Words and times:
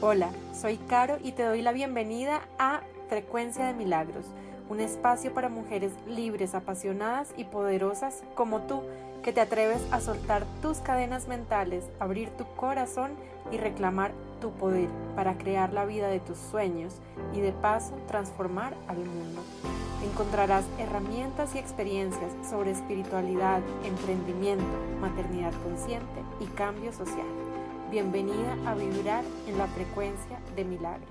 Hola, 0.00 0.30
soy 0.54 0.76
Caro 0.76 1.18
y 1.24 1.32
te 1.32 1.42
doy 1.42 1.60
la 1.60 1.72
bienvenida 1.72 2.42
a 2.56 2.82
Frecuencia 3.08 3.66
de 3.66 3.74
Milagros, 3.74 4.26
un 4.68 4.78
espacio 4.78 5.34
para 5.34 5.48
mujeres 5.48 5.90
libres, 6.06 6.54
apasionadas 6.54 7.34
y 7.36 7.42
poderosas 7.42 8.22
como 8.36 8.60
tú, 8.60 8.82
que 9.24 9.32
te 9.32 9.40
atreves 9.40 9.80
a 9.90 10.00
soltar 10.00 10.44
tus 10.62 10.78
cadenas 10.78 11.26
mentales, 11.26 11.82
abrir 11.98 12.28
tu 12.30 12.44
corazón 12.54 13.10
y 13.50 13.56
reclamar 13.56 14.12
tu 14.40 14.52
poder 14.52 14.88
para 15.16 15.36
crear 15.36 15.72
la 15.72 15.84
vida 15.84 16.06
de 16.06 16.20
tus 16.20 16.38
sueños 16.38 16.94
y 17.34 17.40
de 17.40 17.50
paso 17.50 17.92
transformar 18.06 18.74
al 18.86 18.98
mundo. 18.98 19.42
Encontrarás 20.04 20.64
herramientas 20.78 21.56
y 21.56 21.58
experiencias 21.58 22.30
sobre 22.48 22.70
espiritualidad, 22.70 23.62
emprendimiento, 23.84 24.64
maternidad 25.00 25.52
consciente 25.64 26.22
y 26.38 26.44
cambio 26.54 26.92
social. 26.92 27.47
Bienvenida 27.90 28.52
a 28.70 28.74
vibrar 28.74 29.24
en 29.46 29.56
la 29.56 29.66
frecuencia 29.66 30.38
de 30.54 30.62
milagros. 30.62 31.08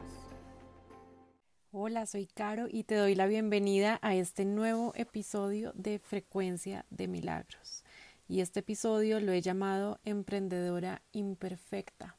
Hola, 1.71 2.05
soy 2.05 2.27
Caro 2.27 2.67
y 2.69 2.83
te 2.83 2.93
doy 2.93 3.15
la 3.15 3.25
bienvenida 3.25 3.97
a 4.03 4.13
este 4.13 4.45
nuevo 4.45 4.93
episodio 4.95 5.71
de 5.73 5.97
Frecuencia 5.97 6.85
de 6.91 7.07
Milagros. 7.07 7.83
Y 8.27 8.41
este 8.41 8.59
episodio 8.59 9.19
lo 9.19 9.31
he 9.31 9.41
llamado 9.41 9.99
Emprendedora 10.05 11.01
Imperfecta. 11.13 12.15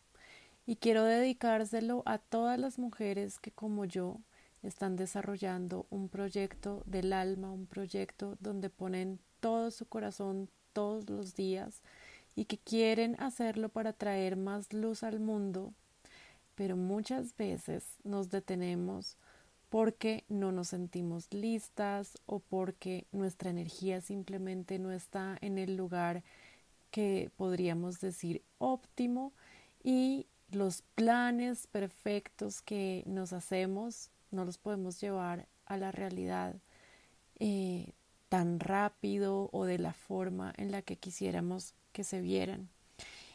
Y 0.66 0.74
quiero 0.74 1.04
dedicárselo 1.04 2.02
a 2.04 2.18
todas 2.18 2.58
las 2.58 2.80
mujeres 2.80 3.38
que 3.38 3.52
como 3.52 3.84
yo 3.84 4.18
están 4.64 4.96
desarrollando 4.96 5.86
un 5.88 6.08
proyecto 6.08 6.82
del 6.84 7.12
alma, 7.12 7.52
un 7.52 7.66
proyecto 7.66 8.36
donde 8.40 8.70
ponen 8.70 9.20
todo 9.38 9.70
su 9.70 9.86
corazón 9.86 10.50
todos 10.72 11.08
los 11.08 11.36
días 11.36 11.80
y 12.38 12.44
que 12.44 12.56
quieren 12.56 13.20
hacerlo 13.20 13.68
para 13.68 13.92
traer 13.92 14.36
más 14.36 14.72
luz 14.72 15.02
al 15.02 15.18
mundo, 15.18 15.72
pero 16.54 16.76
muchas 16.76 17.36
veces 17.36 17.84
nos 18.04 18.30
detenemos 18.30 19.16
porque 19.70 20.22
no 20.28 20.52
nos 20.52 20.68
sentimos 20.68 21.26
listas 21.32 22.16
o 22.26 22.38
porque 22.38 23.08
nuestra 23.10 23.50
energía 23.50 24.00
simplemente 24.00 24.78
no 24.78 24.92
está 24.92 25.36
en 25.40 25.58
el 25.58 25.74
lugar 25.76 26.22
que 26.92 27.32
podríamos 27.36 27.98
decir 27.98 28.44
óptimo 28.58 29.32
y 29.82 30.28
los 30.52 30.82
planes 30.94 31.66
perfectos 31.66 32.62
que 32.62 33.02
nos 33.04 33.32
hacemos 33.32 34.12
no 34.30 34.44
los 34.44 34.58
podemos 34.58 35.00
llevar 35.00 35.48
a 35.66 35.76
la 35.76 35.90
realidad 35.90 36.54
eh, 37.40 37.94
tan 38.28 38.60
rápido 38.60 39.50
o 39.52 39.64
de 39.64 39.78
la 39.78 39.92
forma 39.92 40.54
en 40.56 40.70
la 40.70 40.82
que 40.82 40.94
quisiéramos 40.94 41.74
que 41.98 42.04
se 42.04 42.20
vieran. 42.20 42.68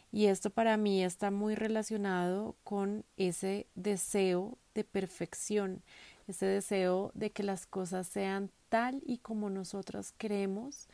Y 0.10 0.28
esto 0.28 0.50
para 0.50 0.78
mí 0.78 1.04
está 1.04 1.32
muy 1.32 1.54
relacionado 1.54 2.56
con 2.64 3.04
ese 3.18 3.68
deseo 3.76 4.58
de 4.74 4.86
perfección, 4.86 5.84
ese 6.30 6.46
deseo 6.46 7.12
de 7.14 7.34
que 7.34 7.44
las 7.44 7.66
cosas 7.66 8.08
sean 8.08 8.50
tal 8.70 9.04
y 9.06 9.18
como 9.18 9.50
nosotras 9.50 10.14
queremos, 10.14 10.88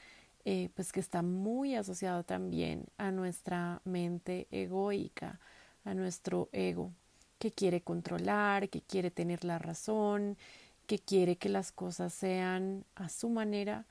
eh, 0.46 0.70
pues 0.74 0.92
que 0.92 1.00
está 1.00 1.22
muy 1.22 1.76
asociado 1.76 2.24
también 2.24 2.88
a 2.98 3.12
nuestra 3.12 3.84
mente 3.86 4.48
egoica, 4.50 5.40
a 5.86 5.94
nuestro 5.94 6.50
ego, 6.52 6.92
que 7.38 7.52
quiere 7.52 7.82
controlar, 7.82 8.68
que 8.70 8.82
quiere 8.82 9.12
tener 9.12 9.46
la 9.46 9.60
razón, 9.60 10.40
que 10.88 10.98
quiere 10.98 11.36
que 11.36 11.50
las 11.50 11.72
cosas 11.72 12.16
sean 12.16 12.84
a 12.96 13.10
su 13.10 13.30
manera 13.30 13.86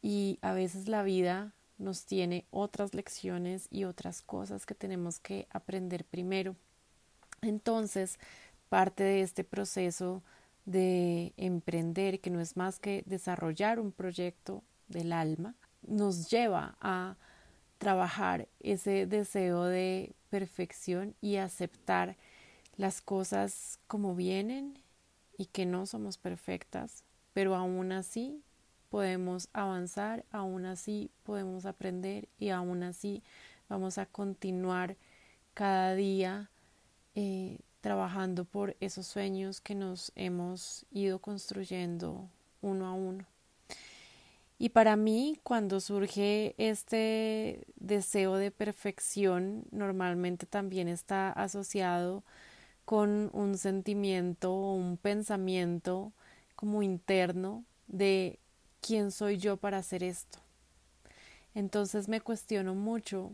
y 0.00 0.38
a 0.42 0.52
veces 0.52 0.86
la 0.86 1.02
vida 1.02 1.55
nos 1.78 2.06
tiene 2.06 2.46
otras 2.50 2.94
lecciones 2.94 3.68
y 3.70 3.84
otras 3.84 4.22
cosas 4.22 4.66
que 4.66 4.74
tenemos 4.74 5.18
que 5.18 5.46
aprender 5.50 6.04
primero. 6.04 6.56
Entonces, 7.42 8.18
parte 8.68 9.04
de 9.04 9.22
este 9.22 9.44
proceso 9.44 10.22
de 10.64 11.32
emprender, 11.36 12.20
que 12.20 12.30
no 12.30 12.40
es 12.40 12.56
más 12.56 12.78
que 12.78 13.02
desarrollar 13.06 13.78
un 13.78 13.92
proyecto 13.92 14.62
del 14.88 15.12
alma, 15.12 15.54
nos 15.86 16.30
lleva 16.30 16.76
a 16.80 17.16
trabajar 17.78 18.48
ese 18.60 19.06
deseo 19.06 19.64
de 19.64 20.14
perfección 20.30 21.14
y 21.20 21.36
aceptar 21.36 22.16
las 22.76 23.00
cosas 23.00 23.78
como 23.86 24.14
vienen 24.14 24.78
y 25.38 25.46
que 25.46 25.66
no 25.66 25.86
somos 25.86 26.18
perfectas, 26.18 27.04
pero 27.32 27.54
aún 27.54 27.92
así 27.92 28.42
podemos 28.90 29.48
avanzar, 29.52 30.24
aún 30.30 30.64
así 30.66 31.10
podemos 31.24 31.66
aprender 31.66 32.28
y 32.38 32.50
aún 32.50 32.82
así 32.82 33.22
vamos 33.68 33.98
a 33.98 34.06
continuar 34.06 34.96
cada 35.54 35.94
día 35.94 36.50
eh, 37.14 37.58
trabajando 37.80 38.44
por 38.44 38.76
esos 38.80 39.06
sueños 39.06 39.60
que 39.60 39.74
nos 39.74 40.12
hemos 40.16 40.84
ido 40.90 41.18
construyendo 41.18 42.28
uno 42.60 42.86
a 42.86 42.92
uno. 42.92 43.24
Y 44.58 44.70
para 44.70 44.96
mí, 44.96 45.38
cuando 45.42 45.80
surge 45.80 46.54
este 46.56 47.66
deseo 47.76 48.36
de 48.36 48.50
perfección, 48.50 49.64
normalmente 49.70 50.46
también 50.46 50.88
está 50.88 51.30
asociado 51.30 52.24
con 52.86 53.30
un 53.34 53.58
sentimiento 53.58 54.54
o 54.54 54.74
un 54.74 54.96
pensamiento 54.96 56.12
como 56.54 56.82
interno 56.82 57.64
de 57.86 58.38
quién 58.86 59.10
soy 59.10 59.38
yo 59.38 59.56
para 59.56 59.78
hacer 59.78 60.04
esto. 60.04 60.38
Entonces 61.54 62.08
me 62.08 62.20
cuestiono 62.20 62.74
mucho 62.74 63.32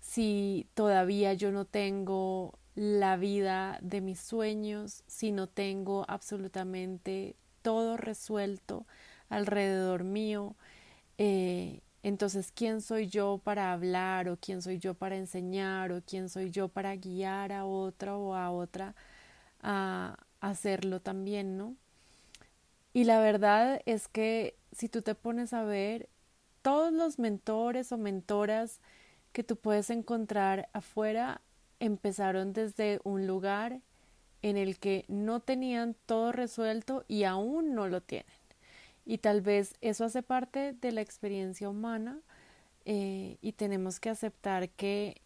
si 0.00 0.66
todavía 0.74 1.32
yo 1.34 1.52
no 1.52 1.64
tengo 1.64 2.58
la 2.74 3.16
vida 3.16 3.78
de 3.80 4.00
mis 4.00 4.20
sueños, 4.20 5.02
si 5.06 5.32
no 5.32 5.48
tengo 5.48 6.04
absolutamente 6.08 7.34
todo 7.62 7.96
resuelto 7.96 8.86
alrededor 9.30 10.04
mío. 10.04 10.54
Eh, 11.16 11.80
entonces, 12.02 12.52
¿quién 12.54 12.80
soy 12.80 13.08
yo 13.08 13.40
para 13.42 13.72
hablar 13.72 14.28
o 14.28 14.36
quién 14.36 14.62
soy 14.62 14.78
yo 14.78 14.94
para 14.94 15.16
enseñar 15.16 15.92
o 15.92 16.02
quién 16.02 16.28
soy 16.28 16.50
yo 16.50 16.68
para 16.68 16.94
guiar 16.96 17.52
a 17.52 17.64
otra 17.64 18.16
o 18.16 18.34
a 18.34 18.50
otra 18.50 18.94
a 19.60 20.16
hacerlo 20.40 21.00
también, 21.00 21.56
¿no? 21.56 21.76
Y 22.92 23.04
la 23.04 23.20
verdad 23.20 23.80
es 23.86 24.08
que 24.08 24.56
si 24.72 24.88
tú 24.88 25.02
te 25.02 25.14
pones 25.14 25.52
a 25.52 25.62
ver, 25.62 26.08
todos 26.62 26.92
los 26.92 27.18
mentores 27.18 27.92
o 27.92 27.98
mentoras 27.98 28.80
que 29.32 29.44
tú 29.44 29.56
puedes 29.56 29.90
encontrar 29.90 30.68
afuera 30.72 31.42
empezaron 31.80 32.52
desde 32.52 33.00
un 33.04 33.26
lugar 33.26 33.80
en 34.42 34.56
el 34.56 34.78
que 34.78 35.04
no 35.08 35.40
tenían 35.40 35.94
todo 36.06 36.32
resuelto 36.32 37.04
y 37.08 37.24
aún 37.24 37.74
no 37.74 37.88
lo 37.88 38.00
tienen. 38.00 38.26
Y 39.04 39.18
tal 39.18 39.40
vez 39.40 39.74
eso 39.80 40.04
hace 40.04 40.22
parte 40.22 40.74
de 40.74 40.92
la 40.92 41.00
experiencia 41.00 41.68
humana 41.68 42.20
eh, 42.84 43.38
y 43.40 43.52
tenemos 43.52 44.00
que 44.00 44.10
aceptar 44.10 44.68
que 44.70 45.22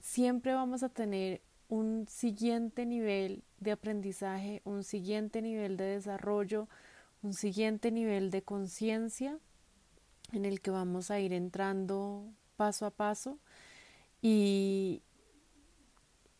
siempre 0.00 0.54
vamos 0.54 0.82
a 0.82 0.88
tener 0.88 1.40
un 1.72 2.06
siguiente 2.06 2.84
nivel 2.84 3.44
de 3.58 3.72
aprendizaje, 3.72 4.60
un 4.66 4.84
siguiente 4.84 5.40
nivel 5.40 5.78
de 5.78 5.84
desarrollo, 5.84 6.68
un 7.22 7.32
siguiente 7.32 7.90
nivel 7.90 8.30
de 8.30 8.42
conciencia 8.42 9.38
en 10.32 10.44
el 10.44 10.60
que 10.60 10.70
vamos 10.70 11.10
a 11.10 11.18
ir 11.18 11.32
entrando 11.32 12.26
paso 12.58 12.84
a 12.84 12.90
paso 12.90 13.38
y 14.20 15.00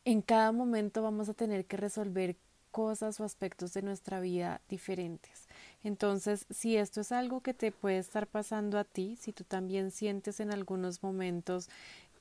en 0.04 0.20
cada 0.20 0.52
momento 0.52 1.02
vamos 1.02 1.30
a 1.30 1.34
tener 1.34 1.64
que 1.64 1.78
resolver 1.78 2.36
cosas 2.70 3.18
o 3.18 3.24
aspectos 3.24 3.72
de 3.72 3.80
nuestra 3.80 4.20
vida 4.20 4.60
diferentes. 4.68 5.48
Entonces, 5.82 6.44
si 6.50 6.76
esto 6.76 7.00
es 7.00 7.10
algo 7.10 7.40
que 7.40 7.54
te 7.54 7.72
puede 7.72 7.96
estar 7.96 8.26
pasando 8.26 8.78
a 8.78 8.84
ti, 8.84 9.16
si 9.18 9.32
tú 9.32 9.44
también 9.44 9.92
sientes 9.92 10.40
en 10.40 10.52
algunos 10.52 11.02
momentos 11.02 11.70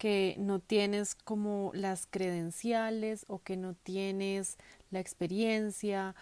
que 0.02 0.36
no 0.40 0.58
tienes 0.58 1.14
como 1.14 1.70
las 1.76 2.08
credenciales 2.08 3.24
o 3.28 3.44
que 3.44 3.56
no 3.56 3.76
tienes 3.76 4.58
la 4.90 5.00
experiencia 5.00 6.16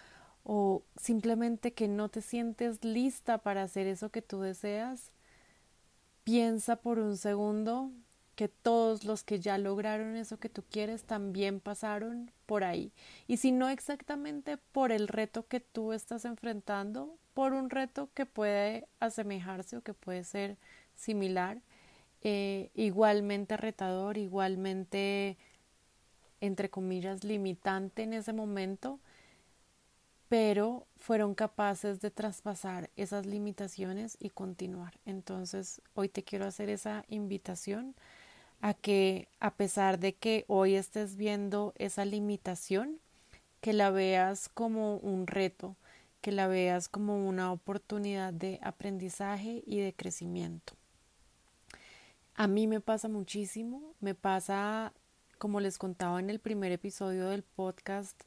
o 0.43 0.83
simplemente 0.99 1.71
que 1.71 1.87
no 1.87 2.09
te 2.09 2.21
sientes 2.21 2.83
lista 2.83 3.37
para 3.37 3.63
hacer 3.63 3.87
eso 3.87 4.09
que 4.09 4.21
tú 4.21 4.41
deseas, 4.41 5.13
piensa 6.25 6.75
por 6.75 6.99
un 6.99 7.15
segundo 7.15 7.89
que 8.35 8.49
todos 8.49 9.05
los 9.05 9.23
que 9.23 9.39
ya 9.39 9.57
lograron 9.57 10.17
eso 10.17 10.39
que 10.39 10.49
tú 10.49 10.61
quieres 10.69 11.05
también 11.05 11.61
pasaron 11.61 12.31
por 12.45 12.65
ahí. 12.65 12.91
Y 13.27 13.37
si 13.37 13.53
no 13.53 13.69
exactamente 13.69 14.57
por 14.57 14.91
el 14.91 15.07
reto 15.07 15.47
que 15.47 15.61
tú 15.61 15.93
estás 15.93 16.25
enfrentando, 16.25 17.17
por 17.33 17.53
un 17.53 17.69
reto 17.69 18.09
que 18.13 18.25
puede 18.25 18.89
asemejarse 18.99 19.77
o 19.77 19.83
que 19.83 19.93
puede 19.93 20.25
ser 20.25 20.57
similar, 20.95 21.61
eh, 22.21 22.69
igualmente 22.73 23.57
retador, 23.57 24.17
igualmente, 24.17 25.37
entre 26.41 26.69
comillas, 26.69 27.23
limitante 27.23 28.03
en 28.03 28.13
ese 28.13 28.33
momento, 28.33 28.99
pero 30.27 30.85
fueron 30.97 31.33
capaces 31.33 32.01
de 32.01 32.11
traspasar 32.11 32.89
esas 32.95 33.25
limitaciones 33.25 34.17
y 34.19 34.29
continuar. 34.29 34.99
Entonces, 35.05 35.81
hoy 35.95 36.09
te 36.09 36.23
quiero 36.23 36.45
hacer 36.45 36.69
esa 36.69 37.03
invitación 37.07 37.95
a 38.61 38.73
que 38.73 39.27
a 39.39 39.55
pesar 39.55 39.99
de 39.99 40.13
que 40.13 40.45
hoy 40.47 40.75
estés 40.75 41.15
viendo 41.15 41.73
esa 41.77 42.05
limitación, 42.05 42.99
que 43.61 43.73
la 43.73 43.89
veas 43.89 44.49
como 44.49 44.97
un 44.97 45.27
reto, 45.27 45.75
que 46.21 46.31
la 46.31 46.47
veas 46.47 46.89
como 46.89 47.27
una 47.27 47.51
oportunidad 47.51 48.33
de 48.33 48.59
aprendizaje 48.61 49.63
y 49.65 49.79
de 49.79 49.93
crecimiento. 49.93 50.78
A 52.39 52.47
mí 52.47 52.67
me 52.67 52.79
pasa 52.79 53.09
muchísimo, 53.09 53.95
me 53.99 54.15
pasa, 54.15 54.93
como 55.37 55.59
les 55.59 55.77
contaba 55.77 56.21
en 56.21 56.29
el 56.29 56.39
primer 56.39 56.71
episodio 56.71 57.27
del 57.27 57.43
podcast, 57.43 58.17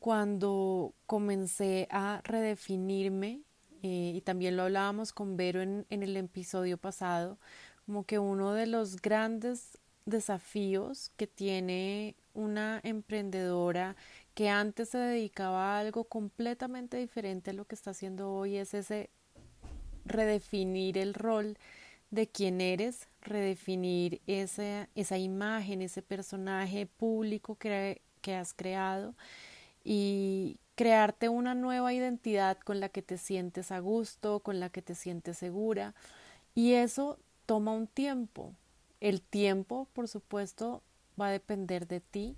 cuando 0.00 0.92
comencé 1.06 1.86
a 1.92 2.22
redefinirme, 2.24 3.42
eh, 3.84 4.14
y 4.16 4.20
también 4.22 4.56
lo 4.56 4.64
hablábamos 4.64 5.12
con 5.12 5.36
Vero 5.36 5.62
en, 5.62 5.86
en 5.90 6.02
el 6.02 6.16
episodio 6.16 6.76
pasado, 6.76 7.38
como 7.86 8.02
que 8.02 8.18
uno 8.18 8.52
de 8.52 8.66
los 8.66 9.00
grandes 9.00 9.78
desafíos 10.06 11.12
que 11.16 11.28
tiene 11.28 12.16
una 12.34 12.80
emprendedora 12.82 13.94
que 14.34 14.48
antes 14.48 14.88
se 14.88 14.98
dedicaba 14.98 15.76
a 15.76 15.78
algo 15.78 16.02
completamente 16.02 16.96
diferente 16.96 17.50
a 17.50 17.54
lo 17.54 17.64
que 17.66 17.76
está 17.76 17.92
haciendo 17.92 18.34
hoy 18.34 18.56
es 18.56 18.74
ese 18.74 19.08
redefinir 20.04 20.98
el 20.98 21.14
rol 21.14 21.56
de 22.12 22.28
quién 22.28 22.60
eres, 22.60 23.08
redefinir 23.22 24.20
esa, 24.26 24.88
esa 24.94 25.16
imagen, 25.16 25.80
ese 25.80 26.02
personaje 26.02 26.86
público 26.86 27.56
que, 27.56 28.02
que 28.20 28.34
has 28.34 28.52
creado 28.52 29.14
y 29.82 30.58
crearte 30.74 31.30
una 31.30 31.54
nueva 31.54 31.94
identidad 31.94 32.58
con 32.58 32.80
la 32.80 32.90
que 32.90 33.00
te 33.00 33.16
sientes 33.16 33.72
a 33.72 33.80
gusto, 33.80 34.40
con 34.40 34.60
la 34.60 34.68
que 34.68 34.82
te 34.82 34.94
sientes 34.94 35.38
segura. 35.38 35.94
Y 36.54 36.74
eso 36.74 37.18
toma 37.46 37.72
un 37.72 37.86
tiempo. 37.86 38.52
El 39.00 39.22
tiempo, 39.22 39.88
por 39.94 40.06
supuesto, 40.06 40.82
va 41.18 41.28
a 41.28 41.32
depender 41.32 41.88
de 41.88 42.00
ti, 42.00 42.36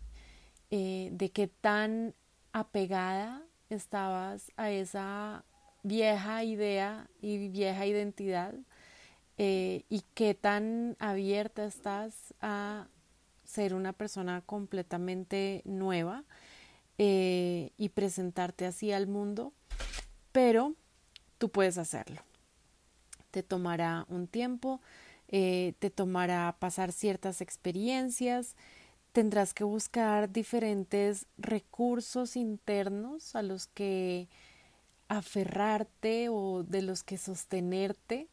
eh, 0.70 1.10
de 1.12 1.30
qué 1.32 1.48
tan 1.48 2.14
apegada 2.52 3.42
estabas 3.70 4.52
a 4.56 4.70
esa 4.70 5.44
vieja 5.82 6.44
idea 6.44 7.08
y 7.20 7.48
vieja 7.48 7.86
identidad 7.86 8.54
eh, 9.36 9.84
y 9.88 10.02
qué 10.14 10.34
tan 10.34 10.96
abierta 10.98 11.64
estás 11.64 12.34
a 12.40 12.86
ser 13.44 13.74
una 13.74 13.92
persona 13.92 14.42
completamente 14.42 15.62
nueva 15.64 16.24
eh, 16.98 17.70
y 17.76 17.88
presentarte 17.90 18.66
así 18.66 18.92
al 18.92 19.06
mundo, 19.06 19.52
pero 20.32 20.74
tú 21.38 21.50
puedes 21.50 21.78
hacerlo. 21.78 22.22
Te 23.30 23.42
tomará 23.42 24.06
un 24.08 24.28
tiempo, 24.28 24.80
eh, 25.28 25.74
te 25.80 25.90
tomará 25.90 26.56
pasar 26.58 26.92
ciertas 26.92 27.40
experiencias, 27.40 28.54
tendrás 29.12 29.54
que 29.54 29.64
buscar 29.64 30.30
diferentes 30.30 31.26
recursos 31.38 32.36
internos 32.36 33.34
a 33.34 33.42
los 33.42 33.66
que 33.66 34.28
aferrarte 35.08 36.28
o 36.28 36.62
de 36.62 36.82
los 36.82 37.02
que 37.02 37.18
sostenerte 37.18 38.28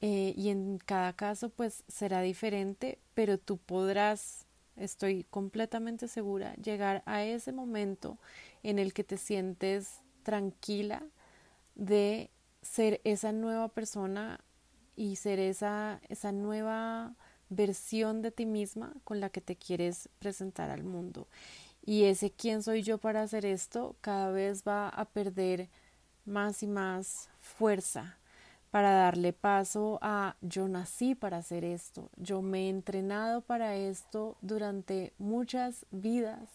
eh, 0.00 0.34
y 0.36 0.50
en 0.50 0.78
cada 0.78 1.12
caso 1.12 1.50
pues 1.50 1.84
será 1.88 2.20
diferente, 2.22 2.98
pero 3.14 3.38
tú 3.38 3.58
podrás 3.58 4.46
estoy 4.78 5.24
completamente 5.30 6.08
segura, 6.08 6.54
llegar 6.54 7.02
a 7.06 7.24
ese 7.24 7.52
momento 7.52 8.18
en 8.62 8.78
el 8.78 8.92
que 8.92 9.04
te 9.04 9.16
sientes 9.16 10.00
tranquila 10.22 11.02
de 11.74 12.30
ser 12.62 13.00
esa 13.04 13.32
nueva 13.32 13.68
persona 13.68 14.40
y 14.96 15.16
ser 15.16 15.38
esa, 15.38 16.00
esa 16.08 16.32
nueva 16.32 17.14
versión 17.50 18.22
de 18.22 18.30
ti 18.30 18.46
misma 18.46 18.92
con 19.04 19.20
la 19.20 19.30
que 19.30 19.40
te 19.40 19.56
quieres 19.56 20.08
presentar 20.18 20.70
al 20.70 20.84
mundo. 20.84 21.28
Y 21.84 22.04
ese 22.04 22.30
quién 22.30 22.62
soy 22.62 22.82
yo 22.82 22.98
para 22.98 23.22
hacer 23.22 23.46
esto 23.46 23.96
cada 24.00 24.30
vez 24.30 24.62
va 24.66 24.88
a 24.88 25.06
perder 25.06 25.68
más 26.26 26.62
y 26.62 26.66
más 26.66 27.30
fuerza 27.40 28.17
para 28.70 28.90
darle 28.92 29.32
paso 29.32 29.98
a 30.02 30.36
yo 30.40 30.68
nací 30.68 31.14
para 31.14 31.38
hacer 31.38 31.64
esto, 31.64 32.10
yo 32.16 32.42
me 32.42 32.66
he 32.66 32.68
entrenado 32.68 33.40
para 33.40 33.76
esto 33.76 34.36
durante 34.42 35.12
muchas 35.18 35.86
vidas, 35.90 36.48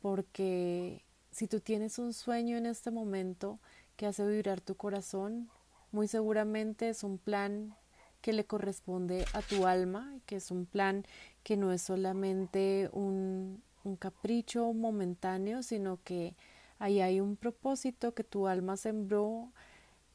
porque 0.00 1.02
si 1.30 1.46
tú 1.46 1.60
tienes 1.60 1.98
un 1.98 2.12
sueño 2.12 2.56
en 2.56 2.66
este 2.66 2.90
momento 2.90 3.58
que 3.96 4.06
hace 4.06 4.26
vibrar 4.26 4.60
tu 4.60 4.76
corazón, 4.76 5.48
muy 5.92 6.08
seguramente 6.08 6.88
es 6.88 7.04
un 7.04 7.18
plan 7.18 7.74
que 8.20 8.32
le 8.32 8.46
corresponde 8.46 9.26
a 9.34 9.42
tu 9.42 9.66
alma, 9.66 10.14
que 10.26 10.36
es 10.36 10.50
un 10.50 10.64
plan 10.64 11.04
que 11.42 11.56
no 11.58 11.72
es 11.72 11.82
solamente 11.82 12.88
un, 12.92 13.62
un 13.84 13.96
capricho 13.96 14.72
momentáneo, 14.72 15.62
sino 15.62 15.98
que 16.02 16.34
ahí 16.78 17.00
hay 17.00 17.20
un 17.20 17.36
propósito 17.36 18.14
que 18.14 18.24
tu 18.24 18.46
alma 18.46 18.76
sembró 18.78 19.52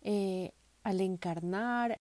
eh, 0.02 0.54
al 0.90 1.02
encarnar 1.02 2.00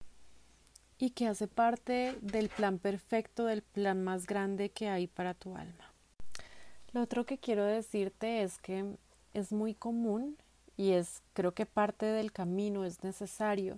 y 0.97 1.11
que 1.11 1.27
hace 1.27 1.47
parte 1.47 2.15
del 2.21 2.49
plan 2.49 2.79
perfecto, 2.79 3.45
del 3.45 3.61
plan 3.61 4.03
más 4.03 4.25
grande 4.25 4.71
que 4.71 4.89
hay 4.89 5.05
para 5.05 5.35
tu 5.35 5.55
alma. 5.55 5.93
Lo 6.91 7.03
otro 7.03 7.23
que 7.23 7.37
quiero 7.37 7.63
decirte 7.65 8.41
es 8.41 8.57
que 8.57 8.97
es 9.35 9.51
muy 9.51 9.75
común 9.75 10.37
y 10.75 10.93
es 10.93 11.21
creo 11.33 11.53
que 11.53 11.67
parte 11.67 12.07
del 12.07 12.31
camino 12.31 12.83
es 12.83 13.03
necesario 13.03 13.77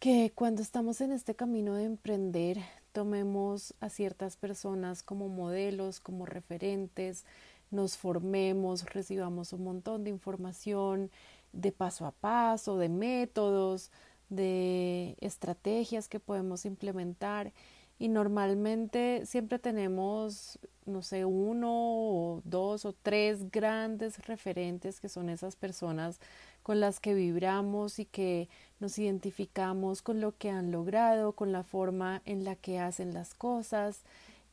que 0.00 0.32
cuando 0.34 0.60
estamos 0.60 1.00
en 1.00 1.10
este 1.10 1.34
camino 1.34 1.74
de 1.74 1.84
emprender 1.84 2.58
tomemos 2.92 3.72
a 3.80 3.88
ciertas 3.88 4.36
personas 4.36 5.02
como 5.02 5.28
modelos, 5.28 5.98
como 5.98 6.26
referentes, 6.26 7.24
nos 7.70 7.96
formemos, 7.96 8.84
recibamos 8.84 9.54
un 9.54 9.64
montón 9.64 10.04
de 10.04 10.10
información, 10.10 11.10
de 11.54 11.72
paso 11.72 12.06
a 12.06 12.12
paso, 12.12 12.76
de 12.76 12.88
métodos, 12.88 13.90
de 14.28 15.16
estrategias 15.20 16.08
que 16.08 16.20
podemos 16.20 16.64
implementar. 16.64 17.52
Y 17.98 18.08
normalmente 18.08 19.24
siempre 19.24 19.58
tenemos, 19.60 20.58
no 20.84 21.00
sé, 21.02 21.24
uno 21.24 21.70
o 21.70 22.42
dos 22.44 22.84
o 22.84 22.92
tres 22.92 23.50
grandes 23.50 24.26
referentes 24.26 25.00
que 25.00 25.08
son 25.08 25.28
esas 25.28 25.54
personas 25.54 26.18
con 26.64 26.80
las 26.80 26.98
que 26.98 27.14
vibramos 27.14 27.98
y 27.98 28.06
que 28.06 28.48
nos 28.80 28.98
identificamos 28.98 30.02
con 30.02 30.20
lo 30.20 30.36
que 30.36 30.50
han 30.50 30.72
logrado, 30.72 31.32
con 31.32 31.52
la 31.52 31.62
forma 31.62 32.20
en 32.24 32.42
la 32.44 32.56
que 32.56 32.80
hacen 32.80 33.14
las 33.14 33.34
cosas, 33.34 34.02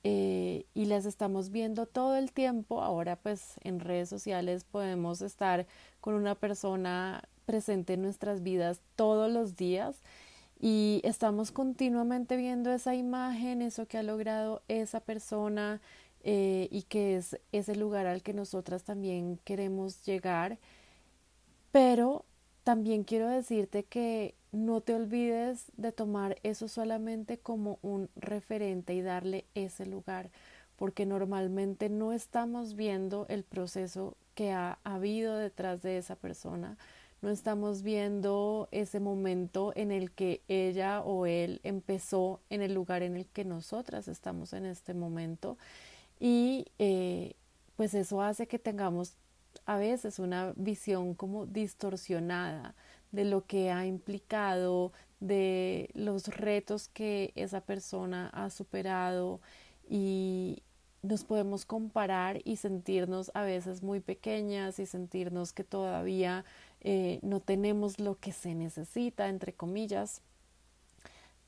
eh, 0.03 0.65
y 0.73 0.85
las 0.85 1.05
estamos 1.05 1.51
viendo 1.51 1.85
todo 1.85 2.15
el 2.15 2.31
tiempo. 2.31 2.81
Ahora 2.81 3.15
pues 3.15 3.55
en 3.63 3.79
redes 3.79 4.09
sociales 4.09 4.63
podemos 4.63 5.21
estar 5.21 5.67
con 5.99 6.13
una 6.15 6.35
persona 6.35 7.23
presente 7.45 7.93
en 7.93 8.01
nuestras 8.01 8.43
vidas 8.43 8.81
todos 8.95 9.31
los 9.31 9.55
días 9.55 10.01
y 10.59 11.01
estamos 11.03 11.51
continuamente 11.51 12.37
viendo 12.37 12.71
esa 12.71 12.93
imagen, 12.93 13.63
eso 13.63 13.87
que 13.87 13.97
ha 13.97 14.03
logrado 14.03 14.61
esa 14.67 14.99
persona 14.99 15.81
eh, 16.23 16.67
y 16.71 16.83
que 16.83 17.17
es 17.17 17.39
ese 17.51 17.75
lugar 17.75 18.05
al 18.05 18.21
que 18.21 18.33
nosotras 18.33 18.83
también 18.83 19.39
queremos 19.43 20.05
llegar. 20.05 20.59
Pero 21.71 22.25
también 22.63 23.03
quiero 23.03 23.27
decirte 23.27 23.83
que 23.83 24.35
no 24.51 24.81
te 24.81 24.93
olvides 24.93 25.71
de 25.77 25.91
tomar 25.91 26.37
eso 26.43 26.67
solamente 26.67 27.37
como 27.37 27.79
un 27.81 28.09
referente 28.15 28.93
y 28.93 29.01
darle 29.01 29.45
ese 29.55 29.85
lugar, 29.85 30.29
porque 30.75 31.05
normalmente 31.05 31.89
no 31.89 32.11
estamos 32.11 32.75
viendo 32.75 33.25
el 33.29 33.43
proceso 33.43 34.17
que 34.35 34.51
ha 34.51 34.79
habido 34.83 35.35
detrás 35.37 35.81
de 35.81 35.97
esa 35.97 36.15
persona, 36.15 36.77
no 37.21 37.29
estamos 37.29 37.83
viendo 37.83 38.67
ese 38.71 38.99
momento 38.99 39.73
en 39.75 39.91
el 39.91 40.11
que 40.11 40.41
ella 40.47 41.01
o 41.01 41.27
él 41.27 41.61
empezó 41.63 42.41
en 42.49 42.63
el 42.63 42.73
lugar 42.73 43.03
en 43.03 43.15
el 43.15 43.27
que 43.27 43.45
nosotras 43.45 44.07
estamos 44.07 44.53
en 44.53 44.65
este 44.65 44.95
momento. 44.95 45.55
Y 46.19 46.65
eh, 46.79 47.35
pues 47.75 47.93
eso 47.93 48.23
hace 48.23 48.47
que 48.47 48.57
tengamos 48.57 49.13
a 49.67 49.77
veces 49.77 50.17
una 50.17 50.53
visión 50.55 51.13
como 51.13 51.45
distorsionada 51.45 52.73
de 53.11 53.25
lo 53.25 53.45
que 53.45 53.71
ha 53.71 53.85
implicado, 53.85 54.91
de 55.19 55.89
los 55.93 56.27
retos 56.27 56.87
que 56.87 57.31
esa 57.35 57.61
persona 57.61 58.29
ha 58.33 58.49
superado 58.49 59.39
y 59.87 60.63
nos 61.03 61.23
podemos 61.23 61.65
comparar 61.65 62.41
y 62.43 62.57
sentirnos 62.57 63.31
a 63.33 63.41
veces 63.41 63.81
muy 63.81 63.99
pequeñas 63.99 64.79
y 64.79 64.85
sentirnos 64.85 65.51
que 65.51 65.63
todavía 65.63 66.45
eh, 66.81 67.19
no 67.23 67.39
tenemos 67.39 67.99
lo 67.99 68.19
que 68.19 68.31
se 68.31 68.53
necesita, 68.55 69.27
entre 69.27 69.53
comillas, 69.53 70.21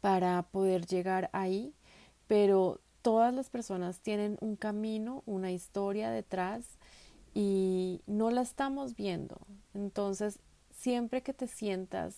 para 0.01 0.41
poder 0.43 0.85
llegar 0.85 1.29
ahí, 1.33 1.73
pero 2.27 2.81
todas 3.01 3.33
las 3.33 3.49
personas 3.49 3.99
tienen 3.99 4.37
un 4.41 4.55
camino, 4.55 5.23
una 5.25 5.51
historia 5.51 6.09
detrás 6.09 6.65
y 7.33 8.01
no 8.07 8.31
la 8.31 8.41
estamos 8.41 8.95
viendo. 8.95 9.37
Entonces, 9.73 10.39
siempre 10.83 11.21
que 11.21 11.33
te 11.33 11.47
sientas 11.47 12.17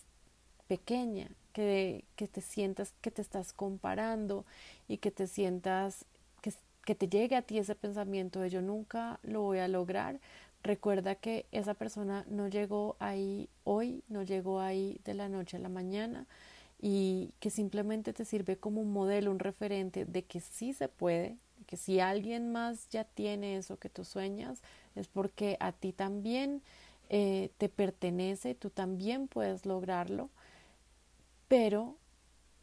pequeña, 0.67 1.29
que, 1.53 2.03
que 2.15 2.27
te 2.27 2.41
sientas 2.41 2.93
que 3.01 3.12
te 3.12 3.22
estás 3.22 3.53
comparando 3.53 4.43
y 4.88 4.98
que 4.98 5.12
te 5.12 5.27
sientas 5.27 6.05
que, 6.41 6.51
que 6.84 6.95
te 6.95 7.07
llegue 7.07 7.36
a 7.36 7.43
ti 7.43 7.60
ese 7.60 7.75
pensamiento 7.75 8.39
de 8.39 8.50
yo 8.50 8.63
nunca 8.63 9.19
lo 9.22 9.41
voy 9.43 9.60
a 9.60 9.67
lograr, 9.67 10.19
recuerda 10.63 11.13
que 11.13 11.45
esa 11.51 11.75
persona 11.75 12.25
no 12.27 12.48
llegó 12.48 12.95
ahí 12.98 13.50
hoy, 13.65 14.03
no 14.10 14.24
llegó 14.24 14.60
ahí 14.60 15.00
de 15.05 15.13
la 15.13 15.29
noche 15.29 15.57
a 15.57 15.60
la 15.60 15.69
mañana 15.69 16.25
y 16.81 17.34
que 17.39 17.51
simplemente 17.51 18.13
te 18.13 18.25
sirve 18.25 18.57
como 18.57 18.81
un 18.81 18.91
modelo, 18.91 19.29
un 19.29 19.38
referente 19.38 20.05
de 20.05 20.24
que 20.24 20.39
sí 20.39 20.74
se 20.74 20.88
puede, 20.88 21.38
que 21.67 21.77
si 21.77 22.00
alguien 22.00 22.51
más 22.51 22.89
ya 22.89 23.03
tiene 23.03 23.57
eso 23.57 23.77
que 23.77 23.89
tú 23.89 24.03
sueñas, 24.03 24.63
es 24.95 25.07
porque 25.07 25.55
a 25.60 25.72
ti 25.72 25.93
también 25.93 26.63
eh, 27.09 27.51
te 27.57 27.69
pertenece, 27.69 28.55
tú 28.55 28.69
también 28.69 29.27
puedes 29.27 29.65
lograrlo, 29.65 30.29
pero 31.47 31.95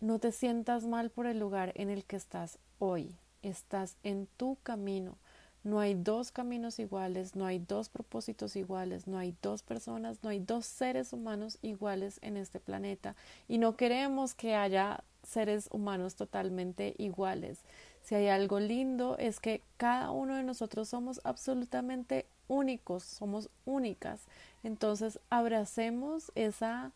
no 0.01 0.19
te 0.19 0.33
sientas 0.33 0.85
mal 0.85 1.11
por 1.11 1.27
el 1.27 1.39
lugar 1.39 1.73
en 1.77 1.89
el 1.89 2.05
que 2.05 2.17
estás 2.17 2.59
hoy, 2.79 3.15
estás 3.43 3.97
en 4.03 4.27
tu 4.37 4.57
camino. 4.63 5.17
No 5.65 5.79
hay 5.79 5.95
dos 5.95 6.33
caminos 6.33 6.81
iguales, 6.81 7.37
no 7.37 7.47
hay 7.47 7.61
dos 7.61 7.89
propósitos 7.89 8.57
iguales, 8.57 9.07
no 9.07 9.17
hay 9.17 9.37
dos 9.43 9.63
personas, 9.63 10.19
no 10.25 10.31
hay 10.31 10.41
dos 10.41 10.67
seres 10.67 11.13
humanos 11.13 11.59
iguales 11.63 12.19
en 12.23 12.37
este 12.37 12.59
planeta 12.59 13.15
y 13.47 13.59
no 13.59 13.77
queremos 13.77 14.35
que 14.35 14.57
haya 14.57 15.05
seres 15.23 15.69
humanos 15.71 16.17
totalmente 16.17 16.97
iguales. 16.99 17.61
Si 18.03 18.17
hay 18.17 18.27
algo 18.27 18.59
lindo 18.59 19.17
es 19.19 19.39
que 19.39 19.63
cada 19.77 20.11
uno 20.11 20.35
de 20.35 20.43
nosotros 20.43 20.89
somos 20.89 21.21
absolutamente 21.23 22.27
únicos, 22.49 23.03
somos 23.03 23.51
únicas. 23.65 24.21
Entonces 24.63 25.19
abracemos 25.31 26.33
esa 26.35 26.93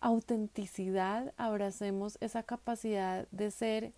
autenticidad, 0.00 1.32
abracemos 1.36 2.16
esa 2.20 2.42
capacidad 2.42 3.26
de 3.30 3.50
ser 3.50 3.92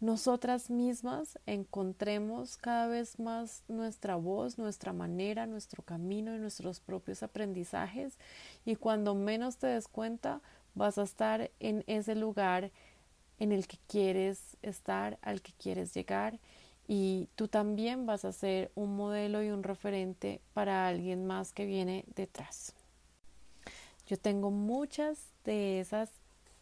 nosotras 0.00 0.68
mismas, 0.68 1.38
encontremos 1.46 2.58
cada 2.58 2.86
vez 2.86 3.18
más 3.18 3.62
nuestra 3.66 4.16
voz, 4.16 4.58
nuestra 4.58 4.92
manera, 4.92 5.46
nuestro 5.46 5.82
camino 5.82 6.34
y 6.34 6.38
nuestros 6.38 6.80
propios 6.80 7.22
aprendizajes 7.22 8.18
y 8.66 8.76
cuando 8.76 9.14
menos 9.14 9.56
te 9.56 9.68
des 9.68 9.88
cuenta 9.88 10.42
vas 10.74 10.98
a 10.98 11.02
estar 11.02 11.50
en 11.60 11.82
ese 11.86 12.14
lugar 12.14 12.70
en 13.38 13.52
el 13.52 13.66
que 13.66 13.78
quieres 13.88 14.58
estar, 14.60 15.18
al 15.22 15.40
que 15.40 15.52
quieres 15.52 15.94
llegar 15.94 16.38
y 16.86 17.28
tú 17.34 17.48
también 17.48 18.06
vas 18.06 18.24
a 18.24 18.32
ser 18.32 18.70
un 18.74 18.96
modelo 18.96 19.42
y 19.42 19.50
un 19.50 19.62
referente 19.62 20.40
para 20.54 20.86
alguien 20.86 21.26
más 21.26 21.52
que 21.52 21.66
viene 21.66 22.04
detrás. 22.14 22.74
Yo 24.06 24.16
tengo 24.16 24.50
muchas 24.50 25.18
de 25.44 25.80
esas 25.80 26.10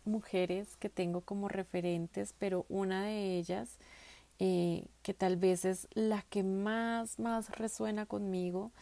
mujeres 0.05 0.77
que 0.77 0.89
tengo 0.89 1.21
como 1.21 1.49
referentes, 1.49 2.35
pero 2.39 2.65
una 2.69 3.05
de 3.05 3.39
ellas 3.39 3.79
eh, 4.39 4.87
que 5.03 5.15
tal 5.15 5.37
vez 5.37 5.65
es 5.65 5.87
la 5.93 6.23
que 6.23 6.43
más, 6.43 7.19
más 7.19 7.51
resuena 7.51 8.07
conmigo 8.07 8.73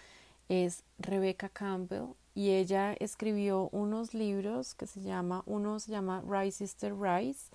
es 0.48 0.84
Rebecca 0.98 1.48
Campbell 1.48 2.14
y 2.34 2.50
ella 2.50 2.94
escribió 2.94 3.68
unos 3.72 4.14
libros 4.14 4.74
que 4.74 4.86
se 4.86 5.02
llama, 5.02 5.42
uno 5.46 5.78
se 5.80 5.90
llama 5.90 6.22
Rise 6.26 6.58
Sister 6.58 6.94
Rise 6.94 7.50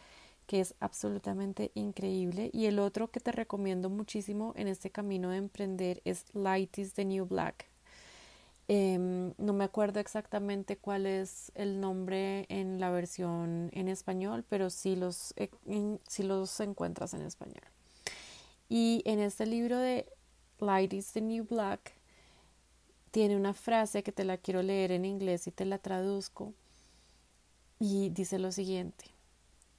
que 0.48 0.62
es 0.62 0.74
absolutamente 0.80 1.72
increíble. 1.76 2.50
Y 2.54 2.66
el 2.66 2.80
otro 2.80 3.12
que 3.12 3.20
te 3.20 3.32
recomiendo 3.32 3.90
muchísimo 3.90 4.54
en 4.56 4.68
este 4.68 4.90
camino 4.90 5.30
de 5.30 5.38
emprender 5.38 6.02
es 6.06 6.26
Light 6.34 6.78
is 6.80 6.94
the 6.94 7.06
New 7.06 7.26
Black. 7.26 7.70
Em, 8.70 9.34
no 9.38 9.54
me 9.54 9.64
acuerdo 9.64 10.00
exactamente 10.00 10.78
cuál 10.78 11.06
es 11.06 11.52
el 11.56 11.80
nombre 11.80 12.46
en 12.50 12.80
la 12.80 12.90
versión 12.90 13.70
en 13.74 13.88
español, 13.88 14.44
pero 14.50 14.70
sí 14.70 14.96
los, 14.96 15.34
eh, 15.38 15.50
los 16.20 16.60
encuentras 16.60 17.14
en 17.14 17.22
español. 17.22 17.64
Y 18.70 19.04
en 19.06 19.20
este 19.20 19.46
libro 19.46 19.78
de 19.78 20.08
Light 20.60 20.94
is 20.94 21.12
the 21.14 21.22
New 21.22 21.46
Black 21.46 21.94
tiene 23.12 23.38
una 23.38 23.54
frase 23.54 24.04
que 24.04 24.12
te 24.12 24.26
la 24.26 24.38
quiero 24.38 24.62
leer 24.62 24.92
en 24.92 25.06
inglés 25.06 25.48
y 25.48 25.52
te 25.52 25.66
la 25.66 25.78
traduzco. 25.78 26.54
Y 27.80 28.10
dice 28.10 28.40
lo 28.40 28.52
siguiente. 28.52 29.17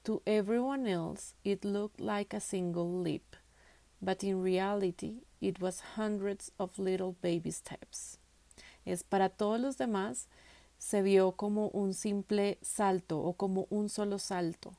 To 0.08 0.22
everyone 0.24 0.86
else, 0.86 1.34
it 1.44 1.66
looked 1.66 2.00
like 2.00 2.32
a 2.32 2.40
single 2.40 2.90
leap, 3.02 3.36
but 4.00 4.24
in 4.24 4.40
reality, 4.42 5.24
it 5.42 5.60
was 5.60 5.82
hundreds 5.96 6.50
of 6.58 6.78
little 6.78 7.14
baby 7.20 7.50
steps. 7.50 8.16
Es 8.86 9.02
para 9.02 9.28
todos 9.28 9.60
los 9.60 9.76
demás, 9.76 10.26
se 10.78 11.02
vio 11.02 11.32
como 11.32 11.68
un 11.74 11.92
simple 11.92 12.56
salto 12.62 13.18
o 13.18 13.34
como 13.34 13.66
un 13.68 13.90
solo 13.90 14.16
salto, 14.16 14.78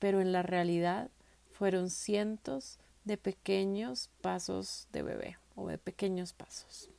pero 0.00 0.20
en 0.20 0.32
la 0.32 0.42
realidad 0.42 1.08
fueron 1.50 1.88
cientos 1.88 2.78
de 3.06 3.16
pequeños 3.16 4.10
pasos 4.20 4.86
de 4.92 5.00
bebé 5.00 5.38
o 5.56 5.66
de 5.66 5.78
pequeños 5.78 6.34
pasos. 6.34 6.90